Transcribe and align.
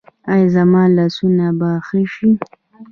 ایا 0.31 0.47
زما 0.55 0.83
لاسونه 0.97 1.45
به 1.59 1.69
ښه 1.85 2.01
شي؟ 2.13 2.29